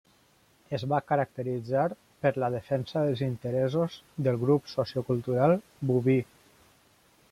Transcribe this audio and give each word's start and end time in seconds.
Es 0.77 0.85
va 0.93 0.99
caracteritzar 1.11 1.83
per 2.25 2.31
la 2.45 2.49
defensa 2.57 3.05
dels 3.09 3.23
interessos 3.29 4.01
del 4.29 4.43
grup 4.47 4.75
sociocultural 4.77 5.59
bubi. 5.93 6.23